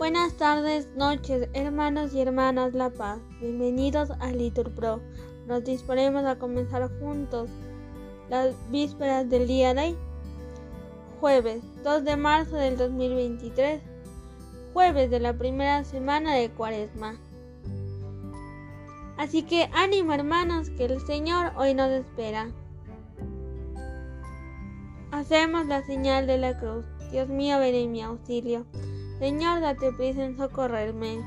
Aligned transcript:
Buenas 0.00 0.32
tardes, 0.38 0.88
noches, 0.96 1.50
hermanos 1.52 2.14
y 2.14 2.22
hermanas 2.22 2.72
La 2.72 2.88
Paz. 2.88 3.18
Bienvenidos 3.38 4.10
a 4.18 4.32
Litur 4.32 4.74
Pro. 4.74 4.98
Nos 5.46 5.62
disponemos 5.62 6.24
a 6.24 6.38
comenzar 6.38 6.90
juntos 7.00 7.50
las 8.30 8.54
vísperas 8.70 9.28
del 9.28 9.46
día 9.46 9.74
de 9.74 9.88
hoy, 9.88 9.96
jueves 11.20 11.62
2 11.84 12.04
de 12.04 12.16
marzo 12.16 12.56
del 12.56 12.78
2023, 12.78 13.82
jueves 14.72 15.10
de 15.10 15.20
la 15.20 15.34
primera 15.36 15.84
semana 15.84 16.34
de 16.34 16.48
Cuaresma. 16.48 17.20
Así 19.18 19.42
que 19.42 19.68
ánimo 19.74 20.14
hermanos, 20.14 20.70
que 20.70 20.86
el 20.86 20.98
Señor 21.02 21.52
hoy 21.58 21.74
nos 21.74 21.90
espera. 21.90 22.50
Hacemos 25.10 25.66
la 25.66 25.84
señal 25.84 26.26
de 26.26 26.38
la 26.38 26.58
cruz. 26.58 26.86
Dios 27.12 27.28
mío, 27.28 27.58
ven 27.58 27.74
en 27.74 27.92
mi 27.92 28.00
auxilio. 28.00 28.64
Señor, 29.20 29.60
date 29.60 29.92
prisa 29.92 30.24
en 30.24 30.38
socorrerme. 30.38 31.18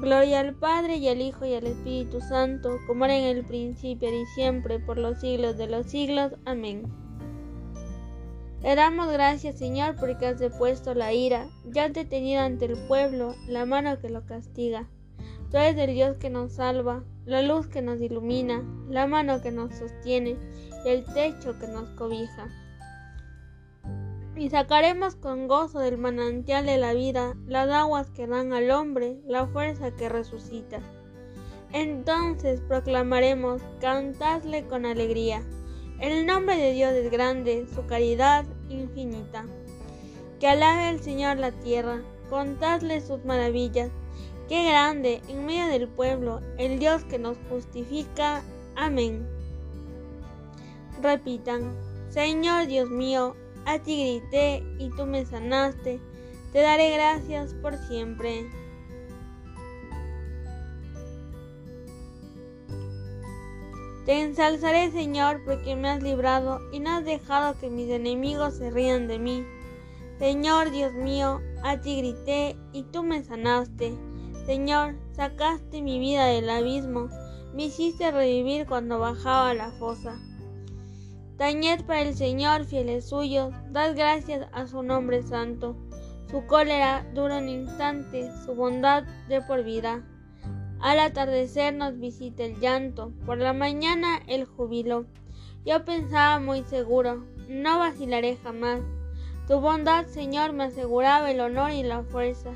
Gloria 0.00 0.40
al 0.40 0.54
Padre 0.54 0.96
y 0.96 1.06
al 1.06 1.20
Hijo 1.20 1.44
y 1.44 1.52
al 1.52 1.66
Espíritu 1.66 2.22
Santo, 2.22 2.78
como 2.86 3.04
era 3.04 3.14
en 3.14 3.24
el 3.24 3.44
principio 3.44 4.08
y 4.08 4.24
siempre, 4.34 4.78
por 4.78 4.96
los 4.96 5.20
siglos 5.20 5.58
de 5.58 5.66
los 5.66 5.84
siglos. 5.84 6.32
Amén. 6.46 6.90
Le 8.62 8.74
damos 8.74 9.12
gracias, 9.12 9.58
Señor, 9.58 9.96
porque 9.96 10.28
has 10.28 10.38
depuesto 10.38 10.94
la 10.94 11.12
ira, 11.12 11.46
ya 11.66 11.84
has 11.84 11.92
detenido 11.92 12.40
ante 12.40 12.64
el 12.64 12.78
pueblo 12.88 13.34
la 13.46 13.66
mano 13.66 14.00
que 14.00 14.08
lo 14.08 14.24
castiga. 14.24 14.88
Tú 15.50 15.58
eres 15.58 15.76
el 15.76 15.94
Dios 15.94 16.16
que 16.16 16.30
nos 16.30 16.52
salva, 16.52 17.04
la 17.26 17.42
luz 17.42 17.66
que 17.66 17.82
nos 17.82 18.00
ilumina, 18.00 18.64
la 18.88 19.06
mano 19.06 19.42
que 19.42 19.52
nos 19.52 19.74
sostiene 19.74 20.38
y 20.86 20.88
el 20.88 21.04
techo 21.04 21.58
que 21.58 21.68
nos 21.68 21.90
cobija 21.90 22.48
y 24.36 24.50
sacaremos 24.50 25.16
con 25.16 25.48
gozo 25.48 25.78
del 25.78 25.96
manantial 25.96 26.66
de 26.66 26.76
la 26.76 26.92
vida 26.92 27.34
las 27.46 27.70
aguas 27.70 28.10
que 28.10 28.26
dan 28.26 28.52
al 28.52 28.70
hombre 28.70 29.18
la 29.26 29.46
fuerza 29.46 29.90
que 29.92 30.08
resucita. 30.08 30.80
Entonces 31.72 32.60
proclamaremos, 32.60 33.62
cantadle 33.80 34.66
con 34.66 34.84
alegría. 34.84 35.42
El 36.00 36.26
nombre 36.26 36.56
de 36.56 36.72
Dios 36.72 36.92
es 36.92 37.10
grande, 37.10 37.66
su 37.74 37.86
caridad 37.86 38.44
infinita. 38.68 39.46
Que 40.38 40.48
alabe 40.48 40.90
el 40.90 41.00
Señor 41.00 41.38
la 41.38 41.52
tierra, 41.52 42.02
contadle 42.28 43.00
sus 43.00 43.24
maravillas. 43.24 43.90
Qué 44.48 44.68
grande 44.68 45.22
en 45.28 45.46
medio 45.46 45.66
del 45.66 45.88
pueblo 45.88 46.40
el 46.58 46.78
Dios 46.78 47.04
que 47.04 47.18
nos 47.18 47.38
justifica. 47.48 48.42
Amén. 48.76 49.26
Repitan, 51.02 51.74
Señor 52.10 52.66
Dios 52.66 52.88
mío, 52.88 53.34
a 53.66 53.80
ti 53.80 54.20
grité 54.20 54.64
y 54.78 54.90
tú 54.90 55.04
me 55.04 55.26
sanaste. 55.26 56.00
Te 56.52 56.60
daré 56.60 56.92
gracias 56.92 57.52
por 57.54 57.76
siempre. 57.76 58.48
Te 64.06 64.22
ensalzaré, 64.22 64.92
Señor, 64.92 65.42
porque 65.44 65.74
me 65.74 65.88
has 65.88 66.00
librado 66.00 66.60
y 66.72 66.78
no 66.78 66.90
has 66.90 67.04
dejado 67.04 67.58
que 67.58 67.68
mis 67.68 67.90
enemigos 67.90 68.54
se 68.54 68.70
rían 68.70 69.08
de 69.08 69.18
mí. 69.18 69.44
Señor 70.20 70.70
Dios 70.70 70.94
mío, 70.94 71.40
a 71.64 71.80
ti 71.80 71.98
grité 71.98 72.56
y 72.72 72.84
tú 72.84 73.02
me 73.02 73.24
sanaste. 73.24 73.98
Señor, 74.46 74.94
sacaste 75.12 75.82
mi 75.82 75.98
vida 75.98 76.26
del 76.26 76.48
abismo, 76.48 77.08
me 77.52 77.64
hiciste 77.64 78.12
revivir 78.12 78.66
cuando 78.66 79.00
bajaba 79.00 79.50
a 79.50 79.54
la 79.54 79.72
fosa. 79.72 80.20
Tañed 81.36 81.84
para 81.84 82.00
el 82.00 82.14
Señor, 82.14 82.64
fieles 82.64 83.10
suyos, 83.10 83.52
dad 83.70 83.94
gracias 83.94 84.48
a 84.52 84.66
su 84.66 84.82
nombre 84.82 85.22
santo. 85.22 85.76
Su 86.30 86.46
cólera 86.46 87.06
dura 87.14 87.38
un 87.38 87.50
instante, 87.50 88.30
su 88.46 88.54
bondad 88.54 89.04
de 89.28 89.42
por 89.42 89.62
vida. 89.62 90.02
Al 90.80 90.98
atardecer 90.98 91.74
nos 91.74 91.98
visita 91.98 92.42
el 92.42 92.58
llanto, 92.58 93.12
por 93.26 93.36
la 93.36 93.52
mañana 93.52 94.22
el 94.26 94.46
júbilo. 94.46 95.04
Yo 95.66 95.84
pensaba 95.84 96.38
muy 96.38 96.62
seguro, 96.62 97.26
no 97.50 97.80
vacilaré 97.80 98.38
jamás. 98.42 98.80
Tu 99.46 99.60
bondad, 99.60 100.06
Señor, 100.06 100.54
me 100.54 100.64
aseguraba 100.64 101.30
el 101.30 101.40
honor 101.40 101.70
y 101.70 101.82
la 101.82 102.02
fuerza, 102.02 102.52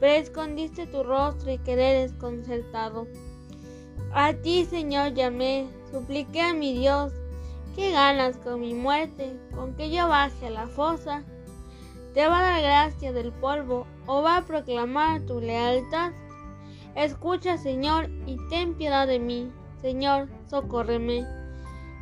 pero 0.00 0.14
escondiste 0.14 0.86
tu 0.86 1.02
rostro 1.02 1.52
y 1.52 1.58
quedé 1.58 2.00
desconcertado. 2.00 3.06
A 4.14 4.32
ti, 4.32 4.64
Señor, 4.64 5.12
llamé, 5.12 5.68
supliqué 5.90 6.40
a 6.40 6.54
mi 6.54 6.72
Dios, 6.72 7.12
¿Qué 7.74 7.90
ganas 7.90 8.36
con 8.36 8.60
mi 8.60 8.72
muerte? 8.72 9.36
¿Con 9.52 9.74
que 9.74 9.90
yo 9.90 10.08
baje 10.08 10.46
a 10.46 10.50
la 10.50 10.68
fosa? 10.68 11.24
¿Te 12.14 12.28
va 12.28 12.38
a 12.38 12.42
dar 12.42 12.62
gracia 12.62 13.12
del 13.12 13.32
polvo 13.32 13.88
o 14.06 14.22
va 14.22 14.36
a 14.36 14.46
proclamar 14.46 15.22
tu 15.22 15.40
lealtad? 15.40 16.12
Escucha, 16.94 17.58
Señor, 17.58 18.08
y 18.26 18.36
ten 18.48 18.74
piedad 18.74 19.08
de 19.08 19.18
mí. 19.18 19.50
Señor, 19.82 20.28
socórreme. 20.46 21.26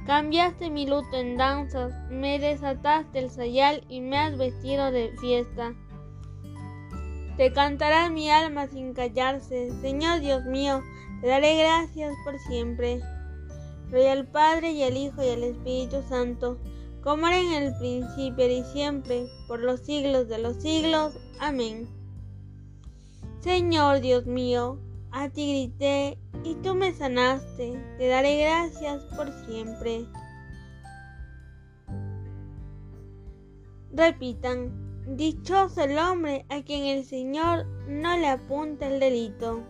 Cambiaste 0.07 0.69
mi 0.69 0.87
luto 0.87 1.17
en 1.17 1.39
danzas, 1.39 1.95
me 2.11 2.39
desataste 2.39 3.21
el 3.21 3.31
sayal 3.31 3.83
y 3.89 4.03
me 4.03 4.19
has 4.19 4.37
vestido 4.37 4.91
de 4.91 5.15
fiesta. 5.21 5.73
Te 7.39 7.51
cantará 7.55 8.11
mi 8.11 8.31
alma 8.31 8.67
sin 8.67 8.93
callarse, 8.93 9.71
Señor 9.81 10.21
Dios 10.21 10.45
mío, 10.45 10.83
te 11.23 11.29
daré 11.29 11.57
gracias 11.57 12.13
por 12.25 12.39
siempre. 12.41 13.01
Gloria 13.93 14.13
al 14.13 14.27
Padre 14.27 14.73
y 14.73 14.83
al 14.85 14.97
Hijo 14.97 15.23
y 15.23 15.29
al 15.29 15.45
Espíritu 15.45 16.03
Santo, 16.09 16.57
como 17.03 17.27
era 17.27 17.39
en 17.39 17.63
el 17.63 17.77
principio 17.77 18.49
y 18.49 18.65
siempre, 18.73 19.27
por 19.47 19.61
los 19.61 19.81
siglos 19.81 20.29
de 20.29 20.39
los 20.39 20.57
siglos. 20.63 21.13
Amén. 21.39 21.87
Señor 23.41 24.01
Dios 24.01 24.25
mío, 24.25 24.79
a 25.11 25.29
ti 25.29 25.67
grité 25.75 26.19
y 26.43 26.55
tú 26.63 26.75
me 26.75 26.95
sanaste, 26.95 27.79
te 27.99 28.09
daré 28.09 28.41
gracias 28.41 29.05
por 29.15 29.31
siempre. 29.45 30.07
Repitan, 33.93 34.73
dichoso 35.19 35.83
el 35.83 35.99
hombre 35.99 36.47
a 36.49 36.63
quien 36.63 36.87
el 36.87 37.05
Señor 37.05 37.67
no 37.89 38.17
le 38.17 38.29
apunta 38.29 38.87
el 38.87 39.01
delito. 39.01 39.61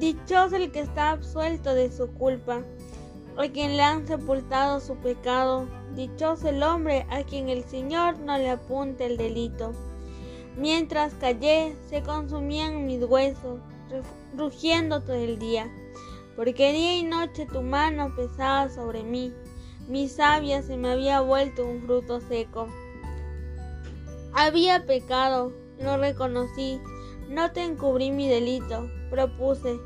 Dichoso 0.00 0.56
el 0.56 0.72
que 0.72 0.80
está 0.80 1.10
absuelto 1.10 1.74
de 1.74 1.92
su 1.92 2.10
culpa, 2.14 2.62
a 3.36 3.48
quien 3.48 3.76
le 3.76 3.82
han 3.82 4.06
sepultado 4.06 4.80
su 4.80 4.96
pecado. 4.96 5.68
Dichoso 5.94 6.48
el 6.48 6.62
hombre 6.62 7.06
a 7.10 7.22
quien 7.22 7.50
el 7.50 7.64
Señor 7.64 8.18
no 8.18 8.38
le 8.38 8.48
apunte 8.48 9.04
el 9.04 9.18
delito. 9.18 9.74
Mientras 10.56 11.12
callé, 11.16 11.76
se 11.90 12.02
consumían 12.02 12.86
mis 12.86 13.04
huesos, 13.04 13.60
rugiendo 14.34 15.02
todo 15.02 15.16
el 15.16 15.38
día, 15.38 15.70
porque 16.34 16.72
día 16.72 16.96
y 16.96 17.02
noche 17.02 17.44
tu 17.44 17.60
mano 17.60 18.10
pesaba 18.16 18.70
sobre 18.70 19.02
mí. 19.02 19.34
Mi 19.86 20.08
savia 20.08 20.62
se 20.62 20.78
me 20.78 20.92
había 20.92 21.20
vuelto 21.20 21.66
un 21.66 21.82
fruto 21.82 22.22
seco. 22.22 22.68
Había 24.32 24.86
pecado, 24.86 25.52
lo 25.78 25.98
reconocí, 25.98 26.80
no 27.28 27.52
te 27.52 27.64
encubrí 27.64 28.10
mi 28.10 28.28
delito, 28.28 28.88
propuse, 29.10 29.78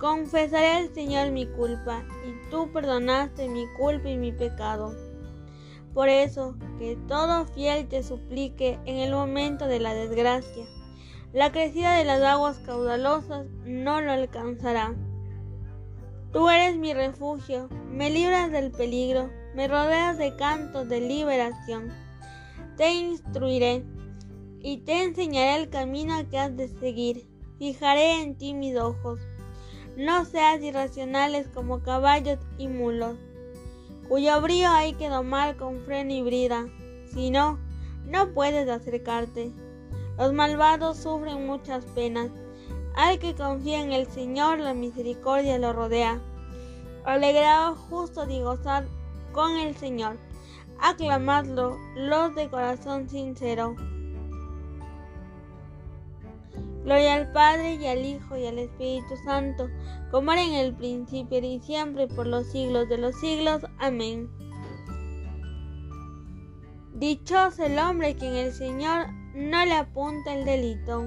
confesaré 0.00 0.72
al 0.72 0.94
Señor 0.94 1.30
mi 1.30 1.46
culpa, 1.46 2.02
y 2.26 2.50
tú 2.50 2.72
perdonaste 2.72 3.48
mi 3.48 3.66
culpa 3.78 4.08
y 4.08 4.16
mi 4.16 4.32
pecado. 4.32 4.94
Por 5.92 6.08
eso, 6.08 6.56
que 6.78 6.96
todo 7.06 7.46
fiel 7.46 7.86
te 7.86 8.02
suplique 8.02 8.78
en 8.86 8.96
el 8.96 9.12
momento 9.12 9.66
de 9.66 9.78
la 9.78 9.92
desgracia. 9.92 10.64
La 11.32 11.52
crecida 11.52 11.96
de 11.96 12.04
las 12.04 12.22
aguas 12.22 12.58
caudalosas 12.60 13.46
no 13.64 14.00
lo 14.00 14.12
alcanzará. 14.12 14.94
Tú 16.32 16.48
eres 16.48 16.76
mi 16.76 16.94
refugio, 16.94 17.68
me 17.90 18.08
libras 18.08 18.50
del 18.50 18.70
peligro, 18.70 19.30
me 19.54 19.68
rodeas 19.68 20.16
de 20.16 20.34
cantos 20.36 20.88
de 20.88 21.00
liberación. 21.00 21.92
Te 22.76 22.92
instruiré 22.92 23.84
y 24.60 24.78
te 24.78 25.02
enseñaré 25.02 25.62
el 25.62 25.70
camino 25.70 26.14
que 26.30 26.38
has 26.38 26.56
de 26.56 26.68
seguir. 26.68 27.28
Fijaré 27.58 28.22
en 28.22 28.38
ti 28.38 28.54
mis 28.54 28.76
ojos. 28.78 29.20
No 30.00 30.24
seas 30.24 30.62
irracionales 30.62 31.46
como 31.48 31.82
caballos 31.82 32.38
y 32.56 32.68
mulos, 32.68 33.18
cuyo 34.08 34.40
brío 34.40 34.70
hay 34.70 34.94
que 34.94 35.10
domar 35.10 35.58
con 35.58 35.84
freno 35.84 36.10
y 36.14 36.22
brida. 36.22 36.64
Si 37.12 37.28
no, 37.28 37.58
no 38.06 38.32
puedes 38.32 38.66
acercarte. 38.66 39.52
Los 40.16 40.32
malvados 40.32 40.96
sufren 40.96 41.46
muchas 41.46 41.84
penas. 41.84 42.30
Al 42.94 43.18
que 43.18 43.34
confía 43.34 43.82
en 43.82 43.92
el 43.92 44.06
Señor, 44.06 44.60
la 44.60 44.72
misericordia 44.72 45.58
lo 45.58 45.74
rodea. 45.74 46.18
Alegraos 47.04 47.78
justo 47.90 48.26
y 48.26 48.40
gozad 48.40 48.84
con 49.32 49.54
el 49.58 49.76
Señor. 49.76 50.16
Aclamadlo 50.78 51.76
los 51.94 52.34
de 52.34 52.48
corazón 52.48 53.06
sincero. 53.06 53.76
Gloria 56.84 57.14
al 57.14 57.32
Padre 57.32 57.74
y 57.74 57.86
al 57.86 58.04
Hijo 58.04 58.36
y 58.36 58.46
al 58.46 58.58
Espíritu 58.58 59.16
Santo, 59.24 59.68
como 60.10 60.32
era 60.32 60.42
en 60.42 60.54
el 60.54 60.74
principio 60.74 61.38
y 61.38 61.60
siempre, 61.60 62.08
por 62.08 62.26
los 62.26 62.46
siglos 62.50 62.88
de 62.88 62.98
los 62.98 63.14
siglos. 63.20 63.62
Amén. 63.78 64.30
Dichoso 66.94 67.64
el 67.64 67.78
hombre 67.78 68.14
que 68.14 68.26
en 68.26 68.34
el 68.34 68.52
Señor 68.52 69.06
no 69.34 69.64
le 69.64 69.74
apunta 69.74 70.34
el 70.34 70.44
delito. 70.44 71.06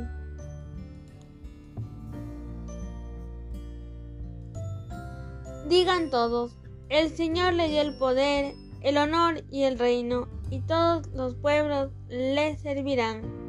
Digan 5.68 6.10
todos, 6.10 6.58
el 6.90 7.10
Señor 7.10 7.54
le 7.54 7.68
dio 7.68 7.82
el 7.82 7.98
poder, 7.98 8.54
el 8.82 8.98
honor 8.98 9.44
y 9.50 9.64
el 9.64 9.80
reino, 9.80 10.28
y 10.50 10.60
todos 10.62 11.08
los 11.08 11.36
pueblos 11.36 11.92
le 12.10 12.58
servirán. 12.58 13.43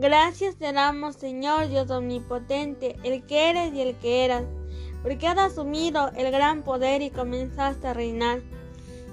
Gracias 0.00 0.54
te 0.54 0.72
damos, 0.72 1.16
Señor 1.16 1.66
Dios 1.66 1.90
omnipotente, 1.90 2.94
el 3.02 3.26
que 3.26 3.50
eres 3.50 3.74
y 3.74 3.80
el 3.80 3.96
que 3.96 4.24
eras, 4.24 4.44
porque 5.02 5.26
has 5.26 5.36
asumido 5.36 6.12
el 6.14 6.30
gran 6.30 6.62
poder 6.62 7.02
y 7.02 7.10
comenzaste 7.10 7.88
a 7.88 7.94
reinar. 7.94 8.40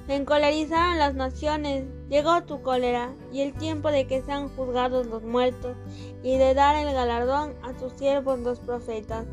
Se 0.06 0.14
encolerizaron 0.14 1.00
las 1.00 1.16
naciones, 1.16 1.86
llegó 2.08 2.44
tu 2.44 2.62
cólera 2.62 3.16
y 3.34 3.42
el 3.42 3.54
tiempo 3.54 3.90
de 3.90 4.06
que 4.06 4.22
sean 4.22 4.48
juzgados 4.50 5.08
los 5.08 5.24
muertos 5.24 5.76
y 6.22 6.38
de 6.38 6.54
dar 6.54 6.76
el 6.76 6.94
galardón 6.94 7.56
a 7.64 7.74
tus 7.74 7.94
siervos 7.94 8.38
los 8.42 8.60
profetas, 8.60 9.26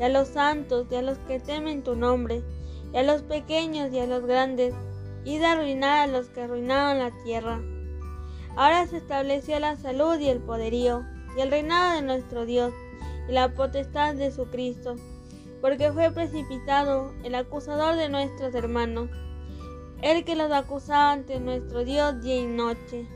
y 0.00 0.02
a 0.02 0.08
los 0.08 0.26
santos 0.26 0.88
y 0.90 0.96
a 0.96 1.02
los 1.02 1.18
que 1.18 1.38
temen 1.38 1.84
tu 1.84 1.94
nombre, 1.94 2.42
y 2.92 2.96
a 2.96 3.04
los 3.04 3.22
pequeños 3.22 3.92
y 3.92 4.00
a 4.00 4.08
los 4.08 4.26
grandes, 4.26 4.74
y 5.24 5.38
de 5.38 5.46
arruinar 5.46 5.98
a 6.00 6.06
los 6.08 6.30
que 6.30 6.40
arruinaron 6.40 6.98
la 6.98 7.12
tierra. 7.22 7.60
Ahora 8.56 8.86
se 8.86 8.98
estableció 8.98 9.58
la 9.58 9.76
salud 9.76 10.18
y 10.18 10.28
el 10.28 10.40
poderío, 10.40 11.04
y 11.36 11.40
el 11.40 11.50
reinado 11.50 11.94
de 11.94 12.02
nuestro 12.02 12.46
Dios, 12.46 12.72
y 13.28 13.32
la 13.32 13.54
potestad 13.54 14.14
de 14.14 14.30
su 14.32 14.46
Cristo, 14.46 14.96
porque 15.60 15.92
fue 15.92 16.10
precipitado 16.10 17.12
el 17.24 17.34
acusador 17.34 17.96
de 17.96 18.08
nuestros 18.08 18.54
hermanos 18.54 19.08
el 20.02 20.24
que 20.24 20.34
los 20.34 20.50
acusaba 20.50 21.12
ante 21.12 21.40
nuestro 21.40 21.84
Dios 21.84 22.20
día 22.22 22.36
y 22.36 22.46
noche. 22.46 23.06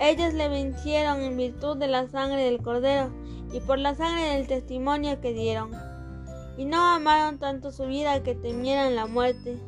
Ellos 0.00 0.34
le 0.34 0.48
vencieron 0.48 1.20
en 1.20 1.36
virtud 1.36 1.76
de 1.76 1.88
la 1.88 2.06
sangre 2.08 2.44
del 2.44 2.62
Cordero 2.62 3.10
y 3.52 3.60
por 3.60 3.78
la 3.78 3.94
sangre 3.94 4.34
del 4.34 4.46
testimonio 4.46 5.20
que 5.20 5.32
dieron. 5.32 5.70
Y 6.56 6.64
no 6.64 6.80
amaron 6.80 7.38
tanto 7.38 7.72
su 7.72 7.86
vida 7.86 8.22
que 8.22 8.34
temieran 8.34 8.94
la 8.94 9.06
muerte. 9.06 9.58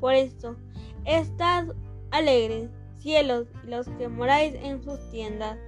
Por 0.00 0.14
esto, 0.14 0.56
estad 1.04 1.68
alegres, 2.10 2.70
cielos, 2.98 3.46
y 3.64 3.70
los 3.70 3.88
que 3.88 4.08
moráis 4.08 4.54
en 4.54 4.82
sus 4.82 4.98
tiendas. 5.10 5.58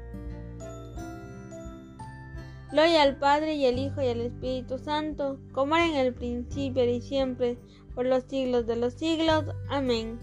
Gloria 2.71 3.03
al 3.03 3.17
Padre 3.17 3.55
y 3.55 3.67
al 3.67 3.79
Hijo 3.79 4.01
y 4.01 4.09
al 4.09 4.21
Espíritu 4.21 4.79
Santo, 4.79 5.39
como 5.53 5.77
era 5.77 5.87
en 5.87 5.97
el 5.97 6.15
principio 6.15 6.85
y 6.85 7.01
siempre, 7.01 7.59
por 7.95 8.07
los 8.07 8.25
siglos 8.25 8.67
de 8.67 8.77
los 8.77 8.95
siglos. 8.95 9.45
Amén. 9.69 10.19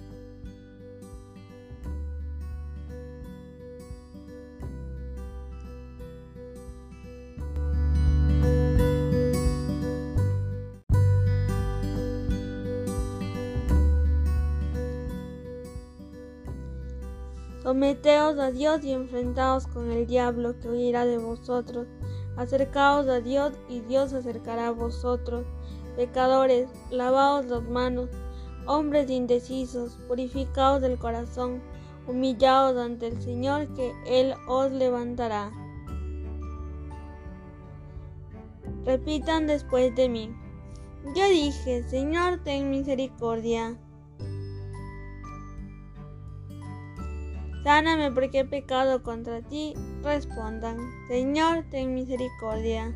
Someteos 17.68 18.40
a 18.40 18.50
Dios 18.50 18.86
y 18.86 18.94
enfrentaos 18.94 19.68
con 19.68 19.92
el 19.92 20.08
diablo 20.08 20.58
que 20.58 20.70
huirá 20.70 21.06
de 21.06 21.18
vosotros. 21.18 21.86
Acercaos 22.38 23.10
a 23.10 23.20
Dios 23.20 23.52
y 23.68 23.82
Dios 23.82 24.12
se 24.12 24.20
acercará 24.20 24.70
a 24.70 24.72
vosotros. 24.72 25.46
Pecadores, 25.98 26.70
lavaos 26.92 27.46
las 27.48 27.64
manos, 27.64 28.10
hombres 28.68 29.10
indecisos, 29.10 29.98
purificaos 30.08 30.80
del 30.82 30.98
corazón, 30.98 31.62
humillaos 32.08 32.78
ante 32.78 33.08
el 33.08 33.22
Señor 33.22 33.68
que 33.74 33.92
Él 34.06 34.34
os 34.48 34.72
levantará. 34.72 35.52
Repitan 38.86 39.46
después 39.46 39.94
de 39.94 40.08
mí. 40.08 40.34
Yo 41.14 41.28
dije, 41.28 41.84
Señor, 41.84 42.40
ten 42.46 42.70
misericordia. 42.70 43.78
Sáname 47.68 48.14
porque 48.14 48.40
he 48.40 48.46
pecado 48.46 49.04
contra 49.04 49.42
ti. 49.42 49.74
Respondan, 50.02 50.78
Señor, 51.10 51.66
ten 51.70 51.94
misericordia. 51.94 52.96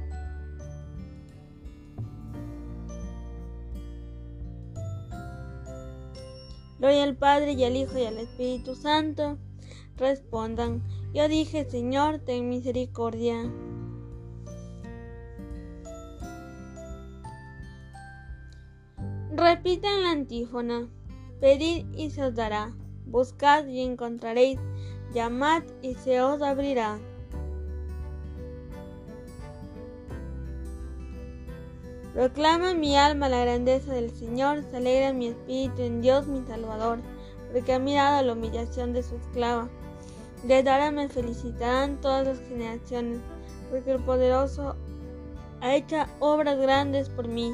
Gloria 6.80 7.04
al 7.04 7.18
Padre 7.18 7.52
y 7.52 7.66
al 7.66 7.76
Hijo 7.76 7.98
y 7.98 8.06
al 8.06 8.18
Espíritu 8.18 8.76
Santo. 8.76 9.38
Respondan, 9.98 10.82
yo 11.14 11.28
dije, 11.28 11.70
Señor, 11.70 12.20
ten 12.20 12.48
misericordia. 12.48 13.52
Repitan 19.36 20.04
la 20.04 20.12
antífona. 20.12 20.88
Pedid 21.42 21.94
y 21.94 22.10
se 22.12 22.24
os 22.24 22.34
dará. 22.34 22.74
Buscad 23.06 23.68
y 23.68 23.82
encontraréis. 23.82 24.60
Llamad 25.14 25.64
y 25.82 25.96
se 25.96 26.22
os 26.22 26.42
abrirá. 26.42 27.00
Proclama 32.14 32.74
mi 32.74 32.98
alma 32.98 33.30
la 33.30 33.40
grandeza 33.40 33.94
del 33.94 34.12
Señor, 34.12 34.64
se 34.70 34.78
alegra 34.78 35.14
mi 35.14 35.28
espíritu 35.28 35.82
en 35.82 36.02
Dios 36.02 36.28
mi 36.28 36.46
Salvador, 36.46 37.00
porque 37.52 37.74
ha 37.74 37.80
mirado 37.80 38.22
la 38.22 38.34
humillación 38.34 38.92
de 38.92 39.02
su 39.02 39.16
esclava. 39.16 39.70
De 40.44 40.58
ahora 40.58 40.92
me 40.92 41.08
felicitarán 41.08 42.02
todas 42.02 42.28
las 42.28 42.40
generaciones, 42.50 43.20
porque 43.70 43.92
el 43.92 44.04
poderoso 44.04 44.76
ha 45.62 45.76
hecho 45.76 45.98
obras 46.20 46.58
grandes 46.60 47.08
por 47.08 47.30
mí. 47.30 47.54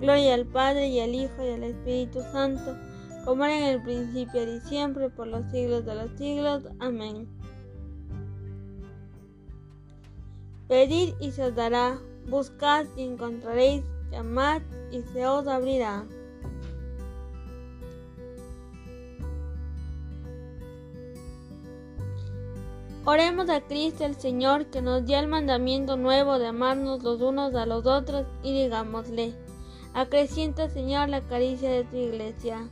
Gloria 0.00 0.34
al 0.34 0.46
Padre 0.46 0.88
y 0.88 1.00
al 1.00 1.14
Hijo 1.14 1.44
y 1.44 1.52
al 1.52 1.64
Espíritu 1.64 2.20
Santo, 2.32 2.76
como 3.24 3.44
era 3.44 3.58
en 3.58 3.64
el 3.74 3.82
principio 3.82 4.42
y 4.42 4.60
siempre, 4.60 5.08
por 5.08 5.26
los 5.26 5.50
siglos 5.50 5.84
de 5.86 5.94
los 5.94 6.10
siglos. 6.18 6.64
Amén. 6.78 7.26
Pedid 10.68 11.14
y 11.20 11.30
se 11.30 11.44
os 11.44 11.54
dará, 11.54 11.98
buscad 12.28 12.86
y 12.96 13.04
encontraréis, 13.04 13.84
llamad 14.10 14.62
y 14.90 15.00
se 15.02 15.26
os 15.26 15.46
abrirá. 15.46 16.04
Oremos 23.08 23.48
a 23.50 23.60
Cristo 23.60 24.04
el 24.04 24.16
Señor 24.16 24.66
que 24.66 24.82
nos 24.82 25.06
dio 25.06 25.20
el 25.20 25.28
mandamiento 25.28 25.96
nuevo 25.96 26.40
de 26.40 26.48
amarnos 26.48 27.04
los 27.04 27.20
unos 27.22 27.54
a 27.54 27.64
los 27.64 27.86
otros 27.86 28.26
y 28.42 28.52
digámosle, 28.52 29.32
acrecienta 29.96 30.68
Señor 30.68 31.08
la 31.08 31.22
caricia 31.22 31.70
de 31.70 31.84
tu 31.84 31.96
iglesia. 31.96 32.68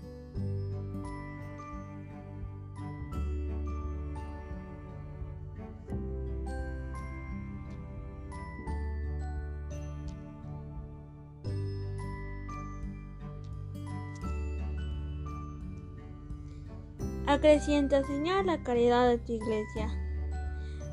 Acrecienta, 17.26 18.04
Señor, 18.04 18.44
la 18.44 18.62
caridad 18.62 19.08
de 19.08 19.16
tu 19.16 19.32
iglesia. 19.32 19.88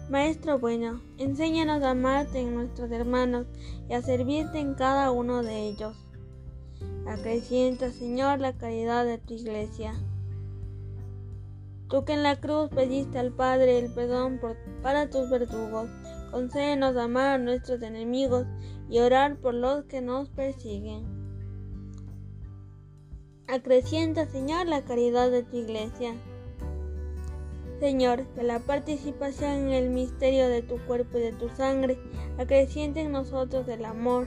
Maestro 0.09 0.59
bueno, 0.59 1.01
enséñanos 1.17 1.83
a 1.83 1.91
amarte 1.91 2.39
en 2.39 2.55
nuestros 2.55 2.89
hermanos 2.89 3.47
y 3.89 3.93
a 3.93 4.01
servirte 4.01 4.59
en 4.59 4.73
cada 4.75 5.11
uno 5.11 5.43
de 5.43 5.67
ellos. 5.67 6.10
Acrecienta, 7.07 7.91
Señor, 7.91 8.39
la 8.39 8.53
caridad 8.53 9.05
de 9.05 9.17
tu 9.17 9.33
iglesia. 9.33 9.93
Tú 11.89 12.05
que 12.05 12.13
en 12.13 12.23
la 12.23 12.39
cruz 12.39 12.69
pediste 12.69 13.19
al 13.19 13.31
Padre 13.31 13.79
el 13.79 13.93
perdón 13.93 14.39
para 14.81 15.09
tus 15.09 15.29
verdugos, 15.29 15.89
Concédenos 16.31 16.95
amar 16.95 17.27
a 17.27 17.37
nuestros 17.37 17.81
enemigos 17.81 18.47
y 18.89 18.99
orar 18.99 19.35
por 19.35 19.53
los 19.53 19.83
que 19.83 19.99
nos 19.99 20.29
persiguen. 20.29 21.03
Acrecienta, 23.47 24.25
Señor, 24.27 24.67
la 24.67 24.85
caridad 24.85 25.29
de 25.29 25.43
tu 25.43 25.57
iglesia. 25.57 26.13
Señor, 27.81 28.23
que 28.33 28.43
la 28.43 28.59
participación 28.59 29.51
en 29.51 29.69
el 29.71 29.89
misterio 29.89 30.47
de 30.47 30.61
tu 30.61 30.77
cuerpo 30.85 31.17
y 31.17 31.21
de 31.21 31.33
tu 31.33 31.49
sangre 31.49 31.99
acreciente 32.37 33.01
en 33.01 33.11
nosotros 33.11 33.67
el 33.67 33.83
amor, 33.83 34.25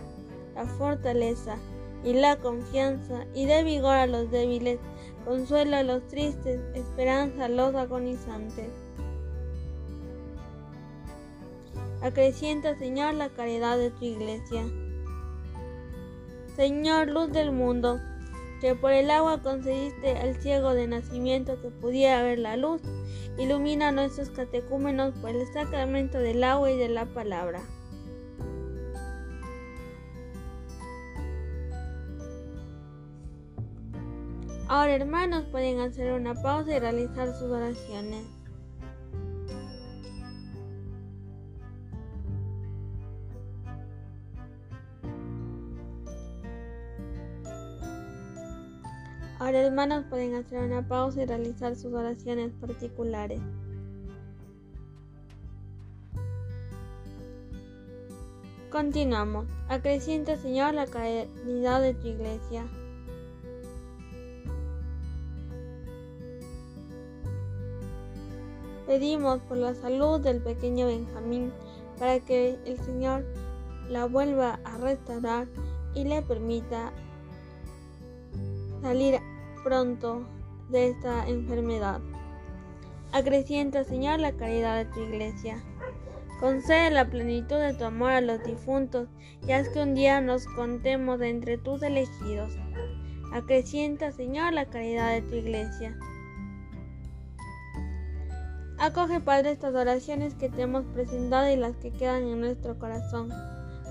la 0.55 0.67
fortaleza 0.67 1.57
y 2.05 2.13
la 2.13 2.37
confianza 2.37 3.27
y 3.35 3.47
dé 3.47 3.65
vigor 3.65 3.95
a 3.95 4.07
los 4.07 4.31
débiles, 4.31 4.79
consuelo 5.25 5.77
a 5.77 5.83
los 5.83 6.07
tristes, 6.09 6.61
esperanza 6.75 7.47
a 7.47 7.49
los 7.49 7.75
agonizantes. 7.75 8.69
Acrecienta, 12.03 12.77
Señor, 12.77 13.15
la 13.15 13.31
caridad 13.31 13.79
de 13.79 13.91
tu 13.91 14.05
iglesia. 14.05 14.63
Señor, 16.55 17.09
luz 17.09 17.33
del 17.33 17.51
mundo, 17.51 17.99
que 18.61 18.75
por 18.75 18.93
el 18.93 19.11
agua 19.11 19.41
concediste 19.43 20.19
al 20.19 20.37
ciego 20.37 20.75
de 20.75 20.87
nacimiento 20.87 21.61
que 21.63 21.71
pudiera 21.71 22.23
ver 22.23 22.39
la 22.39 22.57
luz, 22.57 22.83
ilumina 23.39 23.91
nuestros 23.91 24.29
catecúmenos 24.31 25.15
por 25.15 25.31
el 25.31 25.47
sacramento 25.53 26.19
del 26.19 26.45
agua 26.45 26.71
y 26.71 26.77
de 26.77 26.91
la 26.91 27.07
palabra. 27.07 27.63
Ahora 34.77 34.97
hermanos 34.97 35.45
pueden 35.53 35.79
hacer 35.79 36.13
una 36.15 36.35
pausa 36.35 36.75
y 36.75 36.81
realizar 36.81 37.33
sus 37.33 37.49
oraciones. 37.49 38.25
Ahora 49.39 49.61
hermanos 49.61 50.07
pueden 50.11 50.35
hacer 50.35 50.65
una 50.65 50.83
pausa 50.89 51.23
y 51.23 51.27
realizar 51.27 51.77
sus 51.77 51.95
oraciones 51.95 52.51
particulares. 52.61 53.41
Continuamos. 58.73 59.47
Acrecienta 59.69 60.37
Señor 60.37 60.75
la 60.75 60.89
caridad 60.89 61.81
de 61.81 61.95
tu 61.95 62.09
iglesia. 62.09 62.67
Pedimos 68.87 69.41
por 69.41 69.57
la 69.57 69.75
salud 69.75 70.21
del 70.21 70.43
pequeño 70.43 70.87
Benjamín 70.87 71.53
para 71.99 72.21
que 72.21 72.59
el 72.67 72.79
Señor 72.81 73.25
la 73.89 74.07
vuelva 74.07 74.61
a 74.65 74.77
restaurar 74.79 75.47
y 75.95 76.05
le 76.05 76.23
permita 76.23 76.93
salir 78.83 79.21
pronto 79.63 80.27
de 80.69 80.89
esta 80.89 81.27
enfermedad. 81.27 82.01
Acrecienta, 83.13 83.85
Señor, 83.85 84.19
la 84.19 84.33
caridad 84.33 84.77
de 84.77 84.93
tu 84.93 85.01
iglesia. 85.01 85.63
Concede 86.41 86.91
la 86.91 87.09
plenitud 87.09 87.57
de 87.57 87.73
tu 87.75 87.85
amor 87.85 88.11
a 88.11 88.21
los 88.21 88.43
difuntos 88.43 89.09
y 89.47 89.53
haz 89.53 89.69
que 89.69 89.81
un 89.81 89.95
día 89.95 90.21
nos 90.21 90.47
contemos 90.47 91.21
entre 91.21 91.57
tus 91.57 91.83
elegidos. 91.83 92.53
Acrecienta, 93.33 94.13
Señor, 94.13 94.53
la 94.53 94.67
caridad 94.67 95.13
de 95.13 95.23
tu 95.23 95.37
iglesia. 95.37 95.97
Acoge, 98.85 99.19
Padre, 99.19 99.53
estas 99.53 99.75
oraciones 99.75 100.35
que 100.35 100.51
te 100.51 100.61
hemos 100.61 100.85
presentado 100.85 101.51
y 101.51 101.57
las 101.57 101.75
que 101.77 101.91
quedan 101.91 102.25
en 102.25 102.39
nuestro 102.39 102.79
corazón. 102.79 103.31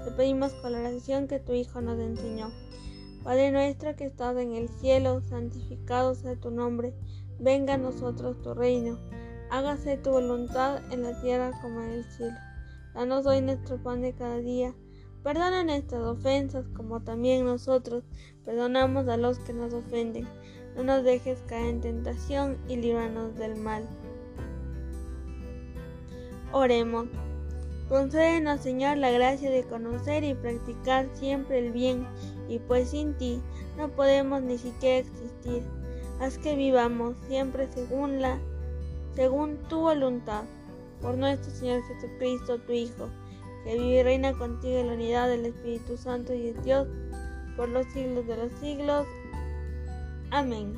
Te 0.05 0.11
pedimos 0.11 0.53
con 0.53 0.71
la 0.71 0.81
oración 0.81 1.27
que 1.27 1.39
tu 1.39 1.51
Hijo 1.53 1.81
nos 1.81 1.97
enseñó. 1.97 2.51
Padre 3.23 3.51
nuestro 3.51 3.95
que 3.95 4.05
estás 4.05 4.37
en 4.37 4.53
el 4.53 4.69
cielo, 4.69 5.19
santificado 5.21 6.13
sea 6.13 6.35
tu 6.35 6.51
nombre, 6.51 6.93
venga 7.39 7.73
a 7.73 7.77
nosotros 7.79 8.39
tu 8.43 8.53
reino, 8.53 8.99
hágase 9.49 9.97
tu 9.97 10.11
voluntad 10.11 10.79
en 10.93 11.01
la 11.01 11.19
tierra 11.21 11.59
como 11.63 11.81
en 11.81 11.89
el 11.89 12.03
cielo. 12.03 12.37
Danos 12.93 13.25
hoy 13.25 13.41
nuestro 13.41 13.81
pan 13.81 14.03
de 14.03 14.13
cada 14.13 14.37
día, 14.37 14.75
perdona 15.23 15.63
nuestras 15.63 16.03
ofensas 16.03 16.67
como 16.77 17.01
también 17.01 17.45
nosotros 17.45 18.03
perdonamos 18.45 19.07
a 19.07 19.17
los 19.17 19.39
que 19.39 19.53
nos 19.53 19.73
ofenden. 19.73 20.27
No 20.75 20.83
nos 20.83 21.03
dejes 21.03 21.41
caer 21.47 21.65
en 21.65 21.81
tentación 21.81 22.59
y 22.67 22.75
líbranos 22.75 23.35
del 23.37 23.55
mal. 23.55 23.87
Oremos. 26.53 27.07
Concédenos, 27.89 28.61
Señor, 28.61 28.97
la 28.97 29.09
gracia 29.09 29.49
de 29.49 29.63
conocer 29.63 30.23
y 30.23 30.35
practicar 30.35 31.09
siempre 31.13 31.57
el 31.57 31.71
bien 31.71 32.07
y 32.47 32.59
pues 32.59 32.91
sin 32.91 33.15
ti 33.17 33.41
no 33.75 33.89
podemos 33.89 34.43
ni 34.43 34.59
siquiera 34.59 34.99
existir. 34.99 35.63
Haz 36.21 36.37
que 36.37 36.55
vivamos 36.55 37.17
siempre 37.27 37.67
según 37.73 38.21
la 38.21 38.39
según 39.15 39.57
tu 39.67 39.81
voluntad. 39.81 40.43
Por 41.01 41.17
nuestro 41.17 41.51
Señor 41.51 41.81
Jesucristo, 41.83 42.59
tu 42.59 42.71
Hijo, 42.71 43.09
que 43.65 43.73
vive 43.73 43.99
y 43.99 44.03
reina 44.03 44.33
contigo 44.33 44.77
en 44.77 44.87
la 44.87 44.93
unidad 44.93 45.27
del 45.27 45.47
Espíritu 45.47 45.97
Santo 45.97 46.33
y 46.33 46.51
de 46.51 46.61
Dios 46.61 46.87
por 47.57 47.67
los 47.67 47.85
siglos 47.87 48.27
de 48.27 48.37
los 48.37 48.53
siglos. 48.59 49.07
Amén. 50.29 50.73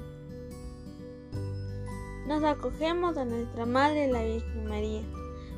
Nos 2.27 2.43
acogemos 2.43 3.17
a 3.17 3.25
nuestra 3.25 3.65
Madre, 3.65 4.07
la 4.07 4.23
Virgen 4.23 4.67
María. 4.67 5.03